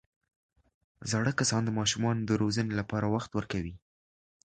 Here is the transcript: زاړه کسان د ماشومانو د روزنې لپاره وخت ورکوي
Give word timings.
زاړه 1.11 1.31
کسان 1.39 1.61
د 1.65 1.69
ماشومانو 1.79 2.21
د 2.25 2.31
روزنې 2.41 2.73
لپاره 2.79 3.11
وخت 3.15 3.31
ورکوي 3.33 3.75